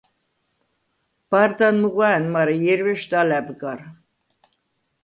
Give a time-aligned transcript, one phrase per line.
[1.31, 3.79] ბარდან მუღვა̄̈ნ, მარე ჲერვეშდ ალა̈ბ გარ.